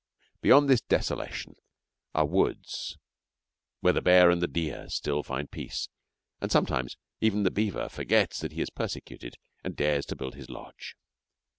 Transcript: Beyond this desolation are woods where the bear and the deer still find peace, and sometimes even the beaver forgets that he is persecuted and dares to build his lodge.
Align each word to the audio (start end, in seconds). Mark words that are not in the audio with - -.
Beyond 0.41 0.67
this 0.67 0.81
desolation 0.81 1.53
are 2.15 2.25
woods 2.25 2.97
where 3.81 3.93
the 3.93 4.01
bear 4.01 4.31
and 4.31 4.41
the 4.41 4.47
deer 4.47 4.89
still 4.89 5.21
find 5.21 5.51
peace, 5.51 5.89
and 6.41 6.51
sometimes 6.51 6.97
even 7.19 7.43
the 7.43 7.51
beaver 7.51 7.87
forgets 7.87 8.39
that 8.39 8.53
he 8.53 8.61
is 8.61 8.71
persecuted 8.71 9.35
and 9.63 9.75
dares 9.75 10.07
to 10.07 10.15
build 10.15 10.33
his 10.33 10.49
lodge. 10.49 10.95